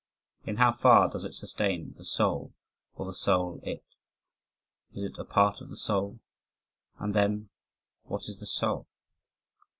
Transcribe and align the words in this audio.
In 0.47 0.55
how 0.57 0.71
far 0.71 1.09
does 1.09 1.25
it 1.25 1.35
sustain 1.35 1.93
the 1.95 2.03
soul 2.03 2.55
or 2.95 3.05
the 3.05 3.13
soul 3.13 3.59
it? 3.61 3.83
Is 4.95 5.03
it 5.03 5.19
a 5.19 5.23
part 5.23 5.61
of 5.61 5.69
the 5.69 5.77
soul? 5.77 6.17
And 6.97 7.13
then 7.13 7.49
what 8.05 8.23
is 8.27 8.39
the 8.39 8.47
soul? 8.47 8.87